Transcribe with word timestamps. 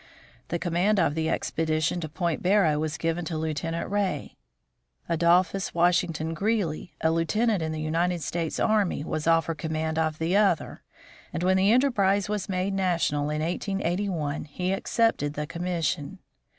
The 0.47 0.57
command 0.57 0.99
of 0.99 1.13
the 1.13 1.29
expedition 1.29 2.01
to 2.01 2.09
Point 2.09 2.41
Barrow 2.41 2.79
was 2.79 2.97
given 2.97 3.23
to 3.25 3.37
Lieutenant 3.37 3.87
Ray. 3.87 4.35
Adolphus 5.07 5.75
Washington 5.75 6.33
Greely, 6.33 6.95
a 7.01 7.11
lieutenant 7.11 7.61
in 7.61 7.71
the 7.71 7.79
United 7.79 8.23
States 8.23 8.59
Army, 8.59 9.03
was 9.03 9.27
offered 9.27 9.59
command 9.59 9.99
of 9.99 10.17
the 10.17 10.35
other, 10.35 10.81
and 11.31 11.43
when 11.43 11.57
the 11.57 11.71
enterprise 11.71 12.27
was 12.29 12.49
made 12.49 12.73
national 12.73 13.29
in 13.29 13.41
1 13.43 13.47
881, 13.49 14.45
he 14.45 14.71
accepted 14.71 15.35
the 15.35 15.45
commission. 15.45 16.17